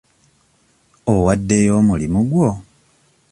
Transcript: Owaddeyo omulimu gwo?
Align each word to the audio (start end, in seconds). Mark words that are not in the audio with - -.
Owaddeyo 1.13 1.73
omulimu 1.81 2.19
gwo? 2.31 2.49